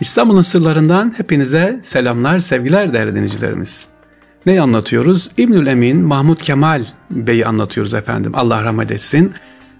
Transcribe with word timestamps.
İstanbul'un 0.00 0.42
sırlarından 0.42 1.14
hepinize 1.16 1.80
selamlar, 1.82 2.38
sevgiler 2.38 2.92
değerli 2.92 3.14
dinleyicilerimiz. 3.14 3.86
Ne 4.46 4.60
anlatıyoruz? 4.60 5.30
İbnül 5.36 5.66
Emin 5.66 6.00
Mahmut 6.00 6.42
Kemal 6.42 6.84
Bey'i 7.10 7.46
anlatıyoruz 7.46 7.94
efendim. 7.94 8.32
Allah 8.34 8.62
rahmet 8.62 8.90
etsin. 8.90 9.32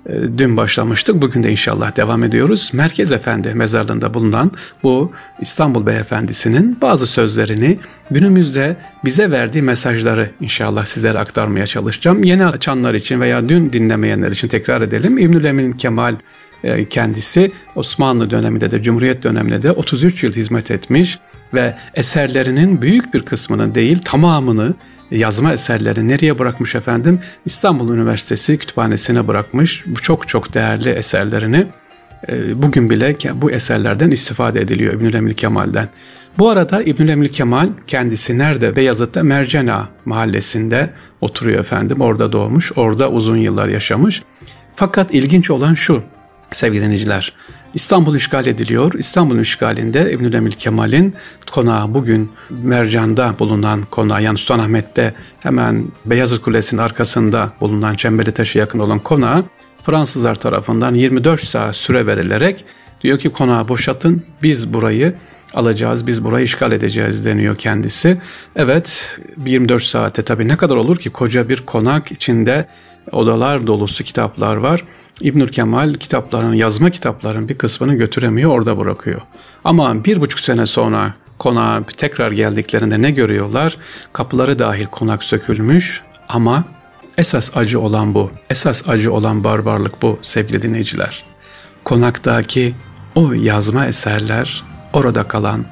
Ee, 0.06 0.12
dün 0.38 0.56
başlamıştık. 0.56 1.22
Bugün 1.22 1.42
de 1.42 1.50
inşallah 1.50 1.96
devam 1.96 2.24
ediyoruz. 2.24 2.70
Merkez 2.74 3.12
Efendi 3.12 3.54
mezarlığında 3.54 4.14
bulunan 4.14 4.52
bu 4.82 5.12
İstanbul 5.40 5.86
Beyefendisi'nin 5.86 6.78
bazı 6.80 7.06
sözlerini 7.06 7.78
günümüzde 8.10 8.76
bize 9.04 9.30
verdiği 9.30 9.62
mesajları 9.62 10.30
inşallah 10.40 10.84
sizlere 10.84 11.18
aktarmaya 11.18 11.66
çalışacağım. 11.66 12.24
Yeni 12.24 12.46
açanlar 12.46 12.94
için 12.94 13.20
veya 13.20 13.48
dün 13.48 13.72
dinlemeyenler 13.72 14.30
için 14.30 14.48
tekrar 14.48 14.82
edelim. 14.82 15.18
İbnül 15.18 15.44
Emin 15.44 15.72
Kemal 15.72 16.16
kendisi 16.90 17.52
Osmanlı 17.74 18.30
döneminde 18.30 18.70
de 18.70 18.82
Cumhuriyet 18.82 19.22
döneminde 19.22 19.62
de 19.62 19.72
33 19.72 20.24
yıl 20.24 20.32
hizmet 20.32 20.70
etmiş 20.70 21.18
ve 21.54 21.74
eserlerinin 21.94 22.82
büyük 22.82 23.14
bir 23.14 23.22
kısmını 23.22 23.74
değil 23.74 23.98
tamamını 24.04 24.74
yazma 25.10 25.52
eserleri 25.52 26.08
nereye 26.08 26.38
bırakmış 26.38 26.74
efendim? 26.74 27.20
İstanbul 27.44 27.94
Üniversitesi 27.94 28.58
kütüphanesine 28.58 29.28
bırakmış. 29.28 29.84
Bu 29.86 30.02
çok 30.02 30.28
çok 30.28 30.54
değerli 30.54 30.88
eserlerini 30.88 31.66
e, 32.28 32.62
bugün 32.62 32.90
bile 32.90 33.16
bu 33.34 33.50
eserlerden 33.50 34.10
istifade 34.10 34.60
ediliyor 34.60 34.94
İbnül 34.94 35.14
Emil 35.14 35.34
Kemal'den. 35.34 35.88
Bu 36.38 36.48
arada 36.48 36.82
İbnül 36.82 37.08
Emil 37.08 37.28
Kemal 37.28 37.68
kendisi 37.86 38.38
nerede? 38.38 38.76
Beyazıt'ta 38.76 39.22
Mercena 39.22 39.88
mahallesinde 40.04 40.90
oturuyor 41.20 41.60
efendim. 41.60 42.00
Orada 42.00 42.32
doğmuş, 42.32 42.72
orada 42.76 43.10
uzun 43.10 43.36
yıllar 43.36 43.68
yaşamış. 43.68 44.22
Fakat 44.76 45.14
ilginç 45.14 45.50
olan 45.50 45.74
şu 45.74 46.02
sevgili 46.56 46.82
dinleyiciler. 46.82 47.32
İstanbul 47.74 48.14
işgal 48.14 48.46
ediliyor. 48.46 48.94
İstanbul 48.94 49.38
işgalinde 49.38 50.12
İbnül 50.12 50.32
Emil 50.32 50.52
Kemal'in 50.52 51.14
konağı 51.50 51.94
bugün 51.94 52.32
Mercan'da 52.50 53.34
bulunan 53.38 53.82
konağı 53.90 54.22
yani 54.22 54.38
Sultanahmet'te 54.38 55.14
hemen 55.40 55.88
Beyazıt 56.06 56.42
Kulesi'nin 56.42 56.80
arkasında 56.80 57.52
bulunan 57.60 57.94
Çemberi 57.94 58.32
Taşı 58.32 58.58
yakın 58.58 58.78
olan 58.78 58.98
konağı 58.98 59.44
Fransızlar 59.86 60.34
tarafından 60.34 60.94
24 60.94 61.44
saat 61.44 61.76
süre 61.76 62.06
verilerek 62.06 62.64
diyor 63.02 63.18
ki 63.18 63.30
konağı 63.30 63.68
boşaltın 63.68 64.22
biz 64.42 64.72
burayı 64.72 65.14
alacağız, 65.54 66.06
biz 66.06 66.24
burayı 66.24 66.44
işgal 66.44 66.72
edeceğiz 66.72 67.24
deniyor 67.24 67.56
kendisi. 67.58 68.20
Evet 68.56 69.18
24 69.46 69.82
saate 69.82 70.22
tabii 70.22 70.48
ne 70.48 70.56
kadar 70.56 70.76
olur 70.76 70.96
ki 70.96 71.10
koca 71.10 71.48
bir 71.48 71.66
konak 71.66 72.12
içinde 72.12 72.68
odalar 73.12 73.66
dolusu 73.66 74.04
kitaplar 74.04 74.56
var. 74.56 74.84
İbnül 75.20 75.48
Kemal 75.52 75.94
kitapların, 75.94 76.54
yazma 76.54 76.90
kitapların 76.90 77.48
bir 77.48 77.58
kısmını 77.58 77.94
götüremiyor, 77.94 78.50
orada 78.50 78.78
bırakıyor. 78.78 79.20
Ama 79.64 80.04
bir 80.04 80.20
buçuk 80.20 80.40
sene 80.40 80.66
sonra 80.66 81.14
konağa 81.38 81.82
tekrar 81.96 82.32
geldiklerinde 82.32 83.02
ne 83.02 83.10
görüyorlar? 83.10 83.76
Kapıları 84.12 84.58
dahil 84.58 84.86
konak 84.86 85.24
sökülmüş 85.24 86.02
ama 86.28 86.64
esas 87.18 87.56
acı 87.56 87.80
olan 87.80 88.14
bu. 88.14 88.30
Esas 88.50 88.88
acı 88.88 89.12
olan 89.12 89.44
barbarlık 89.44 90.02
bu 90.02 90.18
sevgili 90.22 90.62
dinleyiciler. 90.62 91.24
Konaktaki 91.84 92.74
o 93.14 93.32
yazma 93.32 93.86
eserler 93.86 94.62
orada 94.92 95.28
kalan 95.28 95.64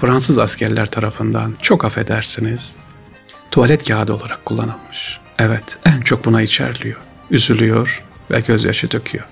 Fransız 0.00 0.38
askerler 0.38 0.86
tarafından 0.86 1.54
çok 1.62 1.84
affedersiniz 1.84 2.76
tuvalet 3.50 3.88
kağıdı 3.88 4.14
olarak 4.14 4.44
kullanılmış. 4.44 5.20
Evet 5.38 5.78
en 5.86 6.00
çok 6.00 6.24
buna 6.24 6.42
içerliyor. 6.42 7.00
Üzülüyor, 7.30 8.02
ve 8.30 8.40
gözyaşı 8.40 8.90
döküyor. 8.90 9.24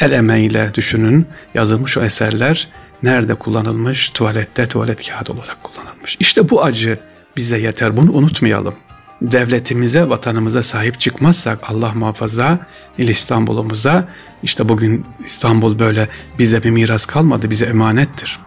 El 0.00 0.12
emeğiyle 0.12 0.74
düşünün 0.74 1.26
yazılmış 1.54 1.98
o 1.98 2.02
eserler 2.02 2.68
nerede 3.02 3.34
kullanılmış? 3.34 4.10
Tuvalette 4.10 4.68
tuvalet 4.68 5.08
kağıdı 5.08 5.32
olarak 5.32 5.62
kullanılmış. 5.62 6.16
İşte 6.20 6.50
bu 6.50 6.64
acı 6.64 6.98
bize 7.36 7.58
yeter 7.58 7.96
bunu 7.96 8.12
unutmayalım. 8.12 8.74
Devletimize, 9.22 10.08
vatanımıza 10.08 10.62
sahip 10.62 11.00
çıkmazsak 11.00 11.70
Allah 11.70 11.92
muhafaza 11.92 12.66
İstanbul'umuza 12.98 14.08
işte 14.42 14.68
bugün 14.68 15.06
İstanbul 15.24 15.78
böyle 15.78 16.08
bize 16.38 16.62
bir 16.62 16.70
miras 16.70 17.06
kalmadı 17.06 17.50
bize 17.50 17.64
emanettir 17.64 18.40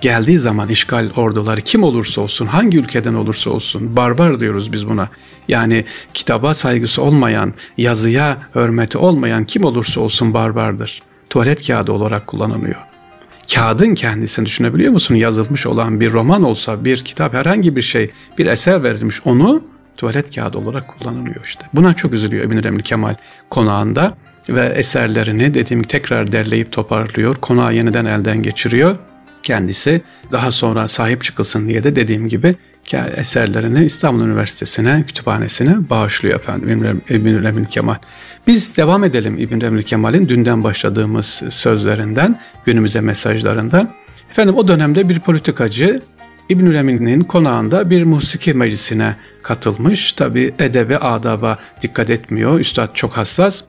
geldiği 0.00 0.38
zaman 0.38 0.68
işgal 0.68 1.10
orduları 1.16 1.60
kim 1.60 1.82
olursa 1.82 2.20
olsun, 2.20 2.46
hangi 2.46 2.78
ülkeden 2.78 3.14
olursa 3.14 3.50
olsun 3.50 3.96
barbar 3.96 4.40
diyoruz 4.40 4.72
biz 4.72 4.88
buna. 4.88 5.08
Yani 5.48 5.84
kitaba 6.14 6.54
saygısı 6.54 7.02
olmayan, 7.02 7.54
yazıya 7.78 8.38
hürmeti 8.54 8.98
olmayan 8.98 9.44
kim 9.44 9.64
olursa 9.64 10.00
olsun 10.00 10.34
barbardır. 10.34 11.02
Tuvalet 11.30 11.66
kağıdı 11.66 11.92
olarak 11.92 12.26
kullanılıyor. 12.26 12.80
Kağıdın 13.54 13.94
kendisini 13.94 14.46
düşünebiliyor 14.46 14.92
musun? 14.92 15.14
Yazılmış 15.14 15.66
olan 15.66 16.00
bir 16.00 16.12
roman 16.12 16.42
olsa, 16.42 16.84
bir 16.84 17.04
kitap, 17.04 17.34
herhangi 17.34 17.76
bir 17.76 17.82
şey, 17.82 18.10
bir 18.38 18.46
eser 18.46 18.82
verilmiş 18.82 19.20
onu 19.24 19.64
tuvalet 19.96 20.34
kağıdı 20.34 20.58
olarak 20.58 20.88
kullanılıyor 20.88 21.44
işte. 21.44 21.66
Buna 21.74 21.94
çok 21.94 22.12
üzülüyor 22.12 22.44
Emin 22.44 22.62
Remli 22.62 22.82
Kemal 22.82 23.14
konağında 23.50 24.14
ve 24.48 24.66
eserlerini 24.66 25.54
dediğim 25.54 25.82
tekrar 25.82 26.32
derleyip 26.32 26.72
toparlıyor. 26.72 27.34
Konağı 27.34 27.74
yeniden 27.74 28.04
elden 28.04 28.42
geçiriyor 28.42 28.98
kendisi 29.42 30.02
daha 30.32 30.52
sonra 30.52 30.88
sahip 30.88 31.22
çıkılsın 31.22 31.68
diye 31.68 31.82
de 31.82 31.96
dediğim 31.96 32.28
gibi 32.28 32.56
eserlerini 33.16 33.84
İstanbul 33.84 34.24
Üniversitesi'ne, 34.24 35.04
kütüphanesine 35.06 35.90
bağışlıyor 35.90 36.34
efendim 36.34 37.02
İbn 37.08 37.44
Emin 37.46 37.64
Kemal. 37.64 37.96
Biz 38.46 38.76
devam 38.76 39.04
edelim 39.04 39.38
İbn 39.38 39.60
Emin 39.60 39.82
Kemal'in 39.82 40.28
dünden 40.28 40.64
başladığımız 40.64 41.42
sözlerinden, 41.50 42.40
günümüze 42.64 43.00
mesajlarından. 43.00 43.90
Efendim 44.30 44.56
o 44.56 44.68
dönemde 44.68 45.08
bir 45.08 45.20
politikacı 45.20 46.00
İbnül 46.48 46.74
Emin'in 46.74 47.20
konağında 47.20 47.90
bir 47.90 48.04
musiki 48.04 48.54
meclisine 48.54 49.14
katılmış. 49.42 50.12
Tabi 50.12 50.54
edebe, 50.58 50.98
adaba 50.98 51.58
dikkat 51.82 52.10
etmiyor. 52.10 52.60
Üstad 52.60 52.94
çok 52.94 53.16
hassas. 53.16 53.62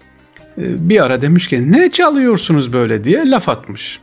Ee, 0.57 0.89
bir 0.89 1.05
ara 1.05 1.21
demiş 1.21 1.47
ki 1.47 1.71
ne 1.71 1.91
çalıyorsunuz 1.91 2.73
böyle 2.73 3.03
diye 3.03 3.29
laf 3.29 3.49
atmış. 3.49 3.99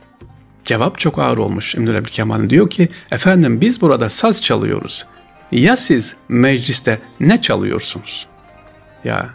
Cevap 0.67 0.99
çok 0.99 1.19
ağır 1.19 1.37
olmuş 1.37 1.75
İmdül 1.75 2.03
Kemal 2.03 2.49
diyor 2.49 2.69
ki 2.69 2.89
efendim 3.11 3.61
biz 3.61 3.81
burada 3.81 4.09
saz 4.09 4.41
çalıyoruz. 4.41 5.05
Ya 5.51 5.77
siz 5.77 6.15
mecliste 6.29 6.99
ne 7.19 7.41
çalıyorsunuz? 7.41 8.27
Ya 9.03 9.29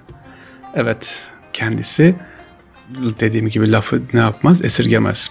evet 0.74 1.22
kendisi 1.52 2.14
dediğim 3.20 3.48
gibi 3.48 3.72
lafı 3.72 4.02
ne 4.12 4.20
yapmaz 4.20 4.64
esirgemez. 4.64 5.30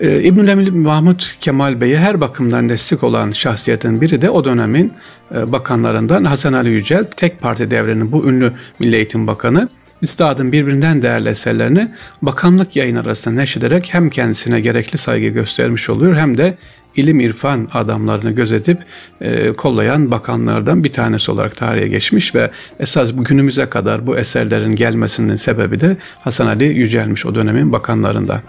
Ee, 0.00 0.22
İbnül 0.22 0.72
Mahmut 0.72 1.36
Kemal 1.40 1.80
Bey'e 1.80 1.98
her 1.98 2.20
bakımdan 2.20 2.68
destek 2.68 3.04
olan 3.04 3.30
şahsiyetin 3.30 4.00
biri 4.00 4.20
de 4.20 4.30
o 4.30 4.44
dönemin 4.44 4.92
e, 5.34 5.52
bakanlarından 5.52 6.24
Hasan 6.24 6.52
Ali 6.52 6.70
Yücel, 6.70 7.04
tek 7.04 7.40
parti 7.40 7.70
devrinin 7.70 8.12
bu 8.12 8.28
ünlü 8.28 8.52
Milli 8.78 8.96
Eğitim 8.96 9.26
Bakanı 9.26 9.68
Üstadın 10.02 10.52
birbirinden 10.52 11.02
değerli 11.02 11.28
eserlerini 11.28 11.92
bakanlık 12.22 12.76
yayın 12.76 12.96
arasında 12.96 13.34
neşrederek 13.34 13.94
hem 13.94 14.10
kendisine 14.10 14.60
gerekli 14.60 14.98
saygı 14.98 15.28
göstermiş 15.28 15.90
oluyor 15.90 16.16
hem 16.16 16.36
de 16.36 16.58
ilim 16.96 17.20
irfan 17.20 17.68
adamlarını 17.72 18.30
gözetip 18.30 18.78
e, 19.20 19.52
kollayan 19.52 20.10
bakanlardan 20.10 20.84
bir 20.84 20.92
tanesi 20.92 21.30
olarak 21.30 21.56
tarihe 21.56 21.88
geçmiş 21.88 22.34
ve 22.34 22.50
esas 22.80 23.10
günümüze 23.16 23.66
kadar 23.66 24.06
bu 24.06 24.18
eserlerin 24.18 24.76
gelmesinin 24.76 25.36
sebebi 25.36 25.80
de 25.80 25.96
Hasan 26.20 26.46
Ali 26.46 26.64
Yücelmiş 26.64 27.26
o 27.26 27.34
dönemin 27.34 27.72
bakanlarından. 27.72 28.40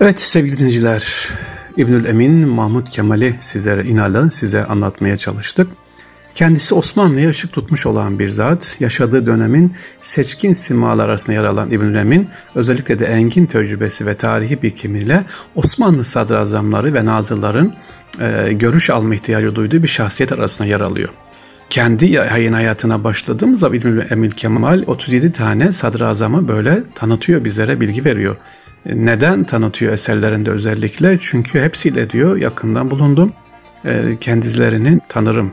Evet 0.00 0.20
sevgili 0.20 0.58
dinleyiciler, 0.58 1.28
İbnül 1.76 2.06
Emin 2.06 2.48
Mahmut 2.48 2.88
Kemal'i 2.88 3.34
sizlere 3.40 3.84
inalı 3.84 4.30
size 4.30 4.64
anlatmaya 4.64 5.16
çalıştık. 5.16 5.68
Kendisi 6.36 6.74
Osmanlı'ya 6.74 7.28
ışık 7.28 7.52
tutmuş 7.52 7.86
olan 7.86 8.18
bir 8.18 8.28
zat, 8.28 8.76
yaşadığı 8.80 9.26
dönemin 9.26 9.74
seçkin 10.00 10.52
simalar 10.52 11.08
arasında 11.08 11.36
yer 11.36 11.44
alan 11.44 11.70
İbn 11.70 11.94
Emin, 11.94 12.28
özellikle 12.54 12.98
de 12.98 13.06
engin 13.06 13.46
tecrübesi 13.46 14.06
ve 14.06 14.16
tarihi 14.16 14.62
birikimiyle 14.62 15.24
Osmanlı 15.54 16.04
sadrazamları 16.04 16.94
ve 16.94 17.04
nazırların 17.04 17.74
e, 18.20 18.52
görüş 18.52 18.90
alma 18.90 19.14
ihtiyacı 19.14 19.54
duyduğu 19.54 19.82
bir 19.82 19.88
şahsiyet 19.88 20.32
arasında 20.32 20.68
yer 20.68 20.80
alıyor. 20.80 21.08
Kendi 21.70 22.06
yayın 22.06 22.52
hayatına 22.52 23.04
başladığımız 23.04 23.60
zaman 23.60 23.78
İbn 23.78 24.00
Emil 24.10 24.30
Kemal 24.30 24.82
37 24.86 25.32
tane 25.32 25.72
sadrazamı 25.72 26.48
böyle 26.48 26.82
tanıtıyor 26.94 27.44
bizlere, 27.44 27.80
bilgi 27.80 28.04
veriyor. 28.04 28.36
E, 28.86 29.06
neden 29.06 29.44
tanıtıyor 29.44 29.92
eserlerinde 29.92 30.50
özellikle? 30.50 31.18
Çünkü 31.20 31.60
hepsiyle 31.60 32.10
diyor 32.10 32.36
yakından 32.36 32.90
bulundum. 32.90 33.32
E, 33.84 34.16
kendilerini 34.20 35.00
tanırım 35.08 35.52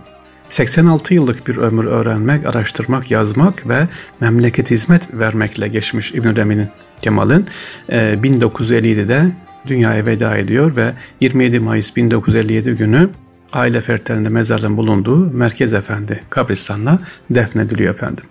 86 0.54 1.14
yıllık 1.14 1.48
bir 1.48 1.58
ömür 1.58 1.86
öğrenmek, 1.86 2.46
araştırmak, 2.46 3.12
yazmak 3.12 3.70
ve 3.70 3.88
memleket 4.20 4.72
hizmet 4.72 5.14
vermekle 5.14 5.68
geçmiş 5.68 6.12
İbn-i 6.12 6.40
Emin'in 6.40 6.68
Kemal'in 7.02 7.46
1957'de 7.90 9.16
e, 9.16 9.32
dünyaya 9.68 10.06
veda 10.06 10.38
ediyor 10.38 10.76
ve 10.76 10.94
27 11.22 11.60
Mayıs 11.60 11.96
1957 11.96 12.72
günü 12.72 13.10
aile 13.54 13.82
fertlerinde 13.82 14.30
mezarlığın 14.30 14.78
bulunduğu 14.78 15.18
Merkez 15.18 15.74
Efendi 15.74 16.24
kabristanına 16.30 17.00
defnediliyor 17.30 17.94
efendim. 17.94 18.26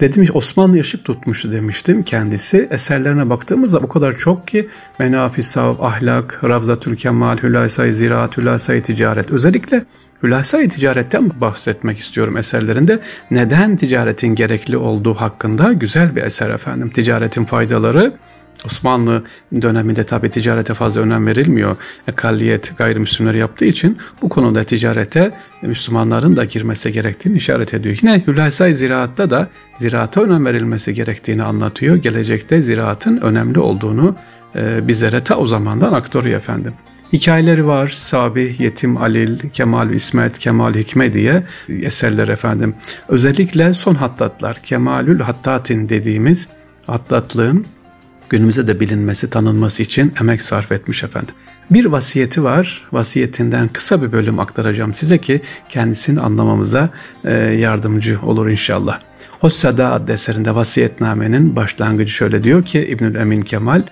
Dedim 0.00 0.26
Osmanlı 0.34 0.80
ışık 0.80 1.04
tutmuştu 1.04 1.52
demiştim 1.52 2.02
kendisi. 2.02 2.68
Eserlerine 2.70 3.30
baktığımızda 3.30 3.78
o 3.78 3.88
kadar 3.88 4.16
çok 4.16 4.48
ki 4.48 4.68
Menafi 4.98 5.42
Sav, 5.42 5.74
Ahlak, 5.80 6.40
Ravzatül 6.44 6.96
Kemal, 6.96 7.38
Hülasay 7.38 7.92
Ziraat, 7.92 8.38
Hülasay 8.38 8.82
Ticaret. 8.82 9.30
Özellikle 9.30 9.84
Hülasay 10.22 10.68
Ticaret'ten 10.68 11.40
bahsetmek 11.40 11.98
istiyorum 11.98 12.36
eserlerinde. 12.36 13.00
Neden 13.30 13.76
ticaretin 13.76 14.34
gerekli 14.34 14.76
olduğu 14.76 15.14
hakkında 15.14 15.72
güzel 15.72 16.16
bir 16.16 16.22
eser 16.22 16.50
efendim. 16.50 16.90
Ticaretin 16.90 17.44
faydaları 17.44 18.12
Osmanlı 18.66 19.22
döneminde 19.62 20.04
tabi 20.04 20.30
ticarete 20.30 20.74
fazla 20.74 21.00
önem 21.00 21.26
verilmiyor. 21.26 21.76
Ekalliyet 22.08 22.78
gayrimüslimleri 22.78 23.38
yaptığı 23.38 23.64
için 23.64 23.98
bu 24.22 24.28
konuda 24.28 24.64
ticarete 24.64 25.32
Müslümanların 25.62 26.36
da 26.36 26.44
girmesi 26.44 26.92
gerektiğini 26.92 27.36
işaret 27.36 27.74
ediyor. 27.74 27.98
Yine 28.02 28.24
Hülasay 28.26 28.74
Ziraat'ta 28.74 29.30
da 29.30 29.48
ziraata 29.78 30.22
önem 30.22 30.46
verilmesi 30.46 30.94
gerektiğini 30.94 31.42
anlatıyor. 31.42 31.96
Gelecekte 31.96 32.62
ziraatın 32.62 33.16
önemli 33.16 33.60
olduğunu 33.60 34.16
e, 34.56 34.88
bizlere 34.88 35.24
ta 35.24 35.36
o 35.36 35.46
zamandan 35.46 35.92
aktarıyor 35.92 36.38
efendim. 36.38 36.72
Hikayeleri 37.12 37.66
var. 37.66 37.88
Sabih, 37.88 38.60
Yetim 38.60 38.96
Alil, 38.96 39.38
Kemal 39.52 39.90
İsmet, 39.90 40.38
Kemal 40.38 40.74
Hikme 40.74 41.12
diye 41.12 41.42
eserler 41.68 42.28
efendim. 42.28 42.74
Özellikle 43.08 43.74
son 43.74 43.94
hattatlar, 43.94 44.60
Kemalül 44.62 45.20
Hattatin 45.20 45.88
dediğimiz 45.88 46.48
hattatlığın 46.86 47.66
günümüze 48.34 48.66
de 48.66 48.80
bilinmesi, 48.80 49.30
tanınması 49.30 49.82
için 49.82 50.12
emek 50.20 50.42
sarf 50.42 50.72
etmiş 50.72 51.04
efendim. 51.04 51.34
Bir 51.70 51.84
vasiyeti 51.84 52.44
var. 52.44 52.88
Vasiyetinden 52.92 53.68
kısa 53.68 54.02
bir 54.02 54.12
bölüm 54.12 54.38
aktaracağım 54.40 54.94
size 54.94 55.18
ki 55.18 55.42
kendisini 55.68 56.20
anlamamıza 56.20 56.90
e, 57.24 57.32
yardımcı 57.34 58.18
olur 58.22 58.48
inşallah. 58.48 59.00
Hossada 59.40 59.92
adlı 59.92 60.12
eserinde 60.12 60.54
vasiyetnamenin 60.54 61.56
başlangıcı 61.56 62.12
şöyle 62.12 62.42
diyor 62.42 62.62
ki 62.62 62.86
İbnül 62.86 63.14
Emin 63.14 63.40
Kemal, 63.40 63.82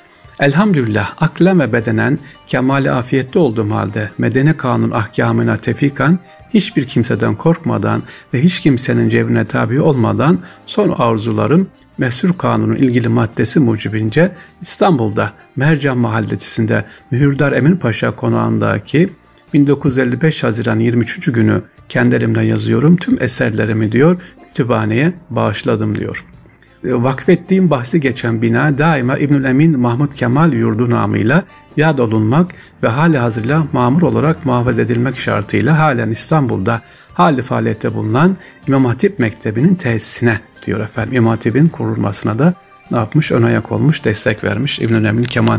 Elhamdülillah 0.41 1.15
aklen 1.21 1.61
ve 1.61 1.73
bedenen 1.73 2.19
kemali 2.47 2.91
afiyette 2.91 3.39
olduğum 3.39 3.71
halde 3.71 4.11
medeni 4.19 4.57
kanun 4.57 4.91
ahkamına 4.91 5.57
tefikan 5.57 6.19
hiçbir 6.55 6.87
kimseden 6.87 7.35
korkmadan 7.35 8.03
ve 8.35 8.43
hiç 8.43 8.61
kimsenin 8.61 9.09
cebrine 9.09 9.47
tabi 9.47 9.81
olmadan 9.81 10.39
son 10.67 10.91
arzularım 10.91 11.69
Mehsur 11.99 12.39
Kanunun 12.39 12.77
ilgili 12.77 13.09
maddesi 13.09 13.61
mucibince 13.61 14.33
İstanbul'da 14.63 15.33
Mercan 15.57 15.99
Mahallesi'nde 15.99 16.85
Mühürdar 17.11 17.53
Emin 17.53 17.77
Paşa 17.77 18.17
konağındaki 18.17 19.09
1955 19.55 20.43
Haziran 20.43 20.79
23. 20.79 21.33
günü 21.33 21.63
kendi 21.89 22.15
elimden 22.15 22.43
yazıyorum. 22.43 22.97
Tüm 22.97 23.23
eserlerimi 23.23 23.93
diyor 23.93 24.21
kütüphaneye 24.49 25.15
bağışladım 25.31 25.95
diyor. 25.95 26.25
Vakfettiğim 26.85 27.71
bahsi 27.71 28.01
geçen 28.01 28.43
bina 28.43 28.79
daima 28.79 29.19
İbnül 29.19 29.45
Emin 29.45 29.81
Mahmud 29.81 30.13
Kemal 30.15 30.53
yurdu 30.53 30.91
namıyla 30.91 31.45
yad 31.77 31.99
olunmak 31.99 32.51
ve 32.83 32.89
hali 32.89 33.19
hazırla 33.19 33.67
mamur 33.73 34.03
olarak 34.03 34.47
muhafaza 34.47 34.83
edilmek 34.83 35.19
şartıyla 35.19 35.79
halen 35.79 36.11
İstanbul'da 36.11 36.81
hali 37.15 37.43
faaliyette 37.43 37.95
bulunan 37.95 38.37
İmam 38.69 38.85
Hatip 38.85 39.19
Mektebi'nin 39.19 39.75
tesisine 39.75 40.41
diyor 40.67 40.81
efendim. 40.81 41.15
İmam 41.15 41.31
Hatip'in 41.31 41.67
kurulmasına 41.67 42.39
da 42.39 42.55
ne 42.91 42.97
yapmış? 42.97 43.33
Ön 43.33 43.43
ayak 43.43 43.73
olmuş, 43.73 44.05
destek 44.05 44.45
vermiş 44.45 44.79
İbn 44.79 45.05
Emin 45.05 45.25
Kemal. 45.25 45.59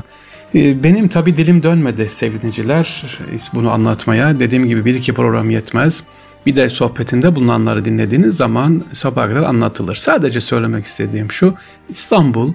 Ee, 0.55 0.83
benim 0.83 1.07
tabi 1.07 1.37
dilim 1.37 1.63
dönmedi 1.63 2.09
sevgiliciler 2.09 3.05
bunu 3.53 3.71
anlatmaya. 3.71 4.39
Dediğim 4.39 4.67
gibi 4.67 4.85
bir 4.85 4.95
iki 4.95 5.13
program 5.13 5.49
yetmez. 5.49 6.03
Bir 6.45 6.55
de 6.55 6.69
sohbetinde 6.69 7.35
bulunanları 7.35 7.85
dinlediğiniz 7.85 8.37
zaman 8.37 8.83
sabah 8.93 9.27
kadar 9.27 9.43
anlatılır. 9.43 9.95
Sadece 9.95 10.41
söylemek 10.41 10.85
istediğim 10.85 11.31
şu, 11.31 11.55
İstanbul, 11.89 12.53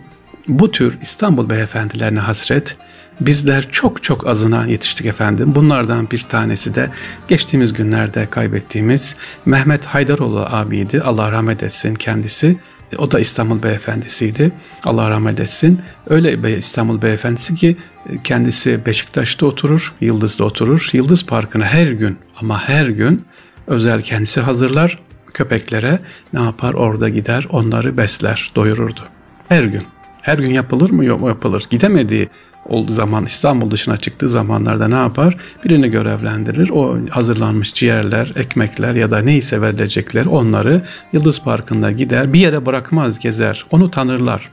bu 0.49 0.70
tür 0.70 0.99
İstanbul 1.02 1.50
beyefendilerine 1.50 2.20
hasret, 2.20 2.76
Bizler 3.20 3.70
çok 3.73 4.02
çok 4.02 4.26
azına 4.26 4.67
yetiştik 4.67 5.06
efendim. 5.06 5.55
Bunlardan 5.55 6.11
bir 6.11 6.23
tanesi 6.23 6.75
de 6.75 6.90
geçtiğimiz 7.29 7.73
günlerde 7.73 8.26
kaybettiğimiz 8.31 9.17
Mehmet 9.46 9.87
Haydaroğlu 9.87 10.46
abiydi. 10.50 11.02
Allah 11.02 11.32
rahmet 11.32 11.62
etsin 11.62 11.94
kendisi. 11.94 12.56
O 12.99 13.11
da 13.11 13.20
İstanbul 13.20 13.62
beyefendisiydi. 13.62 14.52
Allah 14.85 15.11
rahmet 15.11 15.40
etsin. 15.40 15.81
Öyle 16.06 16.44
bir 16.44 16.49
İstanbul 16.49 17.02
beyefendisi 17.02 17.55
ki 17.55 17.76
kendisi 18.25 18.87
Beşiktaş'ta 18.87 19.46
oturur, 19.46 19.94
Yıldız'da 20.00 20.44
oturur. 20.44 20.88
Yıldız 20.93 21.26
Parkı'na 21.26 21.64
her 21.64 21.87
gün 21.87 22.19
ama 22.40 22.69
her 22.69 22.87
gün 22.87 23.25
özel 23.69 24.00
kendisi 24.00 24.41
hazırlar. 24.41 24.99
Köpeklere 25.35 25.99
ne 26.32 26.43
yapar 26.43 26.75
orada 26.75 27.09
gider 27.09 27.47
onları 27.50 27.97
besler, 27.97 28.53
doyururdu. 28.56 29.00
Her 29.49 29.65
gün. 29.65 29.82
Her 30.23 30.38
gün 30.38 30.50
yapılır 30.50 30.91
mı? 30.91 31.05
Yok 31.05 31.29
yapılır. 31.29 31.65
Gidemediği 31.70 32.29
olduğu 32.67 32.93
zaman 32.93 33.25
İstanbul 33.26 33.70
dışına 33.70 33.97
çıktığı 33.97 34.29
zamanlarda 34.29 34.88
ne 34.88 34.94
yapar? 34.94 35.37
Birini 35.65 35.91
görevlendirir. 35.91 36.70
O 36.70 36.99
hazırlanmış 37.11 37.75
ciğerler, 37.75 38.32
ekmekler 38.37 38.94
ya 38.94 39.11
da 39.11 39.19
neyse 39.19 39.61
verilecekler 39.61 40.26
onları 40.26 40.82
Yıldız 41.12 41.43
Parkı'nda 41.43 41.93
gider. 41.93 42.32
Bir 42.32 42.38
yere 42.38 42.67
bırakmaz 42.67 43.19
gezer. 43.19 43.67
Onu 43.71 43.91
tanırlar. 43.91 44.50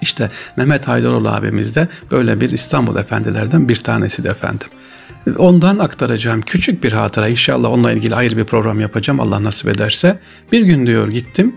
İşte 0.00 0.28
Mehmet 0.56 0.88
Haydaroğlu 0.88 1.28
abimiz 1.28 1.76
de 1.76 1.88
böyle 2.10 2.40
bir 2.40 2.50
İstanbul 2.50 2.96
efendilerden 2.96 3.68
bir 3.68 3.76
tanesi 3.76 4.24
de 4.24 4.28
efendim. 4.28 4.68
Ondan 5.38 5.78
aktaracağım 5.78 6.40
küçük 6.40 6.84
bir 6.84 6.92
hatıra. 6.92 7.28
İnşallah 7.28 7.70
onunla 7.70 7.92
ilgili 7.92 8.14
ayrı 8.14 8.36
bir 8.36 8.44
program 8.44 8.80
yapacağım 8.80 9.20
Allah 9.20 9.42
nasip 9.42 9.68
ederse. 9.68 10.18
Bir 10.52 10.62
gün 10.62 10.86
diyor 10.86 11.08
gittim 11.08 11.54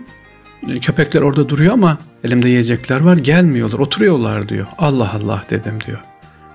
Köpekler 0.80 1.22
orada 1.22 1.48
duruyor 1.48 1.72
ama 1.72 1.98
elimde 2.24 2.48
yiyecekler 2.48 3.00
var 3.00 3.16
gelmiyorlar 3.16 3.78
oturuyorlar 3.78 4.48
diyor. 4.48 4.66
Allah 4.78 5.12
Allah 5.14 5.44
dedim 5.50 5.78
diyor. 5.86 5.98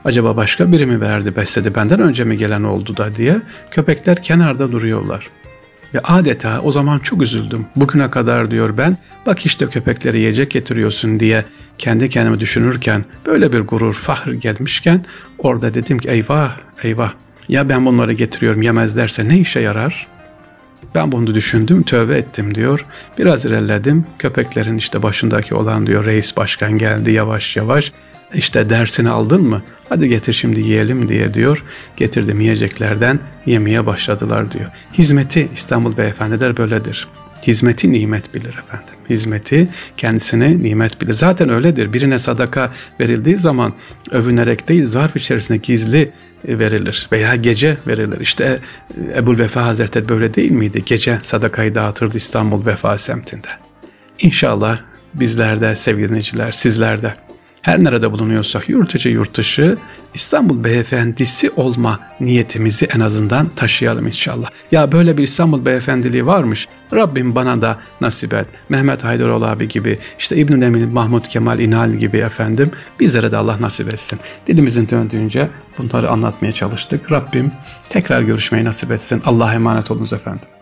Acaba 0.06 0.38
başka 0.38 0.72
biri 0.72 0.86
mi 0.86 1.02
verdi 1.02 1.36
besledi 1.36 1.76
benden 1.76 2.00
önce 2.00 2.24
mi 2.24 2.38
gelen 2.38 2.64
oldu 2.64 2.98
da 2.98 3.16
diye 3.16 3.42
köpekler 3.72 4.24
kenarda 4.24 4.72
duruyorlar. 4.72 5.28
Ve 5.96 6.00
adeta 6.00 6.62
o 6.62 6.72
zaman 6.72 7.00
çok 7.00 7.22
üzüldüm. 7.22 7.66
Bugüne 7.76 8.12
kadar 8.12 8.52
diyor 8.52 8.78
ben 8.78 8.98
bak 9.26 9.46
işte 9.46 9.68
köpeklere 9.68 10.20
yiyecek 10.20 10.52
getiriyorsun 10.52 11.20
diye 11.20 11.46
kendi 11.78 12.10
kendime 12.10 12.40
düşünürken 12.40 13.06
böyle 13.26 13.54
bir 13.54 13.60
gurur, 13.60 13.94
fahr 13.94 14.28
gelmişken 14.28 15.06
orada 15.38 15.74
dedim 15.74 15.98
ki 15.98 16.10
eyvah 16.10 16.58
eyvah 16.84 17.14
ya 17.50 17.70
ben 17.70 17.86
bunları 17.86 18.14
getiriyorum 18.14 18.62
yemezlerse 18.62 19.28
ne 19.28 19.38
işe 19.38 19.60
yarar? 19.60 20.08
Ben 20.96 21.12
bunu 21.12 21.36
düşündüm, 21.36 21.84
tövbe 21.84 22.18
ettim 22.18 22.56
diyor. 22.56 22.86
Biraz 23.18 23.46
ilerledim. 23.46 24.06
Köpeklerin 24.20 24.78
işte 24.78 25.04
başındaki 25.04 25.56
olan 25.56 25.88
diyor 25.88 26.06
reis 26.06 26.38
başkan 26.38 26.78
geldi 26.78 27.12
yavaş 27.12 27.58
yavaş. 27.58 27.92
İşte 28.36 28.70
dersini 28.70 29.10
aldın 29.10 29.42
mı? 29.42 29.62
Hadi 29.90 30.08
getir 30.08 30.34
şimdi 30.34 30.60
yiyelim 30.60 31.10
diye 31.10 31.34
diyor. 31.34 31.64
Getirdim 31.98 32.42
yiyeceklerden 32.42 33.20
yemeye 33.46 33.86
başladılar 33.86 34.52
diyor. 34.52 34.70
Hizmeti 34.94 35.50
İstanbul 35.54 35.98
beyefendiler 35.98 36.58
böyledir. 36.58 37.08
Hizmeti 37.42 37.92
nimet 37.92 38.34
bilir 38.34 38.64
efendim. 38.66 38.94
Hizmeti 39.10 39.68
kendisine 39.98 40.64
nimet 40.64 41.02
bilir. 41.02 41.14
Zaten 41.14 41.50
öyledir. 41.50 41.94
Birine 41.94 42.20
sadaka 42.20 42.72
verildiği 43.00 43.38
zaman 43.38 43.74
övünerek 44.12 44.68
değil 44.68 44.86
zarf 44.86 45.16
içerisinde 45.16 45.58
gizli 45.58 46.12
verilir 46.46 47.10
veya 47.12 47.36
gece 47.36 47.78
verilir. 47.88 48.20
İşte 48.20 48.60
e, 49.14 49.18
Ebul 49.18 49.38
Vefa 49.38 49.66
Hazretleri 49.66 50.10
böyle 50.10 50.34
değil 50.34 50.52
miydi? 50.52 50.84
Gece 50.86 51.20
sadakayı 51.22 51.76
dağıtırdı 51.76 52.18
İstanbul 52.18 52.66
Vefa 52.66 52.98
semtinde. 52.98 53.48
İnşallah 54.20 54.80
bizlerde 55.14 55.76
sevgili 55.76 56.10
dinleyiciler 56.10 56.52
sizlerde 56.52 57.25
her 57.66 57.84
nerede 57.84 58.12
bulunuyorsak 58.12 58.70
yurt 58.70 58.96
içi 58.96 59.10
yurt 59.10 59.38
dışı 59.38 59.78
İstanbul 60.14 60.64
beyefendisi 60.64 61.50
olma 61.50 62.00
niyetimizi 62.20 62.88
en 62.96 63.00
azından 63.00 63.50
taşıyalım 63.56 64.08
inşallah. 64.08 64.50
Ya 64.72 64.92
böyle 64.92 65.18
bir 65.18 65.24
İstanbul 65.24 65.66
beyefendiliği 65.66 66.26
varmış. 66.26 66.68
Rabbim 66.94 67.36
bana 67.36 67.62
da 67.62 67.78
nasip 68.02 68.34
et. 68.34 68.48
Mehmet 68.70 69.04
Haydaroğlu 69.04 69.46
abi 69.46 69.68
gibi, 69.68 70.00
işte 70.20 70.36
İbnül 70.36 70.62
Emin, 70.62 70.94
Mahmut 70.94 71.28
Kemal 71.28 71.60
İnal 71.60 71.92
gibi 71.92 72.18
efendim 72.18 72.72
bizlere 73.00 73.32
de 73.32 73.38
Allah 73.38 73.62
nasip 73.62 73.94
etsin. 73.94 74.20
Dilimizin 74.48 74.90
döndüğünce 74.90 75.50
bunları 75.78 76.10
anlatmaya 76.10 76.52
çalıştık. 76.52 77.12
Rabbim 77.12 77.52
tekrar 77.90 78.22
görüşmeyi 78.22 78.66
nasip 78.66 78.92
etsin. 78.92 79.22
Allah'a 79.26 79.54
emanet 79.54 79.92
olunuz 79.92 80.14
efendim. 80.14 80.55